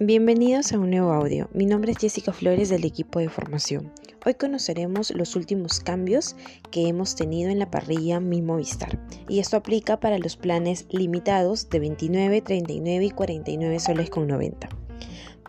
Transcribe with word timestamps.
Bienvenidos 0.00 0.72
a 0.72 0.78
un 0.78 0.88
nuevo 0.88 1.12
audio. 1.12 1.50
Mi 1.52 1.66
nombre 1.66 1.92
es 1.92 1.98
Jessica 1.98 2.32
Flores 2.32 2.70
del 2.70 2.86
equipo 2.86 3.18
de 3.18 3.28
formación. 3.28 3.92
Hoy 4.24 4.34
conoceremos 4.34 5.10
los 5.10 5.36
últimos 5.36 5.80
cambios 5.80 6.34
que 6.70 6.88
hemos 6.88 7.14
tenido 7.14 7.50
en 7.50 7.58
la 7.58 7.70
parrilla 7.70 8.18
Mi 8.18 8.40
Movistar. 8.40 8.98
Y 9.28 9.38
esto 9.38 9.58
aplica 9.58 10.00
para 10.00 10.18
los 10.18 10.36
planes 10.38 10.86
limitados 10.88 11.68
de 11.68 11.78
29, 11.78 12.40
39 12.40 13.04
y 13.04 13.10
49 13.10 13.80
soles 13.80 14.08
con 14.08 14.26
90. 14.26 14.70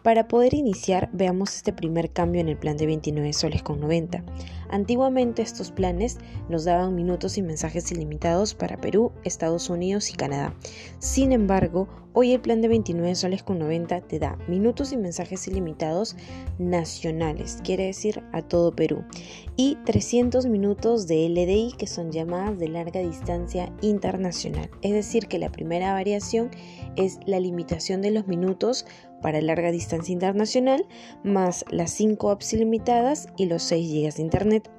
Para 0.04 0.28
poder 0.28 0.54
iniciar, 0.54 1.10
veamos 1.14 1.56
este 1.56 1.72
primer 1.72 2.12
cambio 2.12 2.42
en 2.42 2.50
el 2.50 2.58
plan 2.58 2.76
de 2.76 2.86
29 2.86 3.32
soles 3.32 3.64
con 3.64 3.80
90. 3.80 4.22
Antiguamente 4.70 5.42
estos 5.42 5.72
planes 5.72 6.18
nos 6.50 6.66
daban 6.66 6.94
minutos 6.94 7.38
y 7.38 7.42
mensajes 7.42 7.90
ilimitados 7.90 8.54
para 8.54 8.76
Perú, 8.76 9.14
Estados 9.24 9.70
Unidos 9.70 10.10
y 10.10 10.16
Canadá. 10.16 10.54
Sin 11.00 11.32
embargo, 11.32 11.88
hoy 12.12 12.34
el 12.34 12.42
plan 12.42 12.62
de 12.62 12.68
29 12.68 13.16
soles 13.16 13.44
con 13.44 13.60
90 13.60 14.02
te 14.02 14.20
da 14.20 14.38
minutos 14.50 14.92
y 14.92 14.98
mensajes 14.98 15.48
ilimitados 15.48 16.18
nacionales, 16.60 17.60
quiere 17.64 17.86
decir 17.86 18.24
a 18.34 18.42
todo 18.42 18.76
Perú, 18.76 19.06
y 19.56 19.78
300 19.86 20.48
minutos 20.48 21.08
de 21.08 21.30
LDI 21.30 21.76
que 21.78 21.88
son 21.88 22.12
llamadas 22.12 22.60
de 22.60 22.68
larga 22.68 23.00
distancia 23.00 23.72
internacional. 23.82 24.70
Es 24.82 24.92
decir, 24.92 25.28
que 25.28 25.40
la 25.40 25.52
primera 25.52 25.94
variación 25.94 26.52
es 26.98 27.20
la 27.26 27.40
limitación 27.40 28.02
de 28.02 28.12
los 28.12 28.28
minutos 28.28 28.86
para 29.24 29.42
larga 29.42 29.72
distancia 29.72 30.14
internacional, 30.14 30.86
más 31.24 31.66
las 31.72 31.90
5 31.92 32.30
apps 32.30 32.54
ilimitadas 32.54 33.30
y 33.38 33.48
los 33.48 33.64
6 33.64 33.92
GB 33.92 34.14
de 34.14 34.22
Internet. 34.22 34.70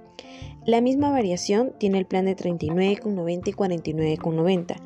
La 0.67 0.81
misma 0.81 1.11
variación 1.11 1.75
tiene 1.79 1.99
el 1.99 2.07
plan 2.07 2.25
de 2.25 2.37
39,90 2.37 3.49
y 3.49 3.53
49,90. 3.53 4.77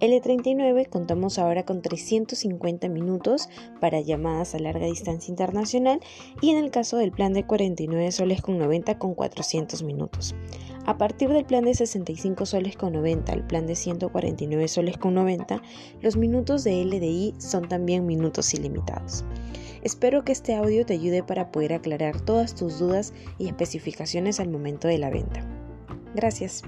El 0.00 0.10
de 0.10 0.20
39 0.20 0.86
contamos 0.86 1.38
ahora 1.38 1.64
con 1.64 1.82
350 1.82 2.88
minutos 2.88 3.48
para 3.80 4.00
llamadas 4.00 4.54
a 4.54 4.58
larga 4.58 4.86
distancia 4.86 5.32
internacional 5.32 6.00
y 6.40 6.50
en 6.50 6.58
el 6.58 6.70
caso 6.70 6.98
del 6.98 7.10
plan 7.10 7.32
de 7.32 7.46
49 7.46 8.12
soles 8.12 8.42
con 8.42 8.58
90 8.58 8.98
con 8.98 9.14
400 9.14 9.82
minutos. 9.82 10.34
A 10.86 10.98
partir 10.98 11.30
del 11.30 11.46
plan 11.46 11.64
de 11.64 11.74
65 11.74 12.44
soles 12.44 12.76
con 12.76 12.92
90 12.92 13.32
al 13.32 13.46
plan 13.46 13.66
de 13.66 13.74
149 13.74 14.68
soles 14.68 14.98
con 14.98 15.14
90, 15.14 15.62
los 16.02 16.16
minutos 16.16 16.62
de 16.62 16.84
LDI 16.84 17.34
son 17.38 17.68
también 17.68 18.04
minutos 18.04 18.52
ilimitados. 18.52 19.24
Espero 19.82 20.24
que 20.24 20.32
este 20.32 20.54
audio 20.54 20.84
te 20.84 20.94
ayude 20.94 21.22
para 21.22 21.50
poder 21.50 21.72
aclarar 21.72 22.20
todas 22.20 22.54
tus 22.54 22.78
dudas 22.78 23.14
y 23.38 23.48
especificaciones 23.48 24.40
al 24.40 24.48
momento 24.48 24.88
de 24.88 24.98
la 24.98 25.10
venta. 25.10 25.46
Gracias. 26.14 26.62